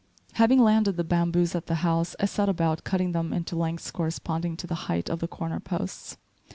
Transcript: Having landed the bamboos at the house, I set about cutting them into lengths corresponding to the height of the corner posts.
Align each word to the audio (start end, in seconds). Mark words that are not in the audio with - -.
Having 0.33 0.63
landed 0.63 0.97
the 0.97 1.03
bamboos 1.03 1.53
at 1.53 1.67
the 1.67 1.75
house, 1.85 2.15
I 2.19 2.25
set 2.25 2.49
about 2.49 2.83
cutting 2.83 3.11
them 3.11 3.31
into 3.31 3.55
lengths 3.55 3.91
corresponding 3.91 4.57
to 4.57 4.65
the 4.65 4.73
height 4.89 5.11
of 5.11 5.19
the 5.19 5.27
corner 5.27 5.59
posts. 5.59 6.17